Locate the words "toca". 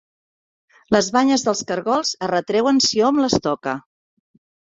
3.51-3.77